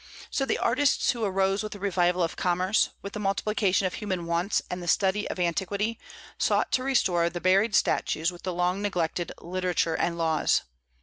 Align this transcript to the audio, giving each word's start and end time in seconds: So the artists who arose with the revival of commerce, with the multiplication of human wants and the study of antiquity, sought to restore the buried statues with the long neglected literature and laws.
So 0.31 0.45
the 0.47 0.57
artists 0.57 1.11
who 1.11 1.23
arose 1.23 1.61
with 1.61 1.73
the 1.73 1.79
revival 1.79 2.23
of 2.23 2.35
commerce, 2.35 2.89
with 3.03 3.13
the 3.13 3.19
multiplication 3.19 3.85
of 3.85 3.93
human 3.93 4.25
wants 4.25 4.59
and 4.67 4.81
the 4.81 4.87
study 4.87 5.27
of 5.29 5.39
antiquity, 5.39 5.99
sought 6.39 6.71
to 6.71 6.83
restore 6.83 7.29
the 7.29 7.39
buried 7.39 7.75
statues 7.75 8.31
with 8.31 8.41
the 8.41 8.51
long 8.51 8.81
neglected 8.81 9.31
literature 9.39 9.93
and 9.93 10.17
laws. 10.17 10.63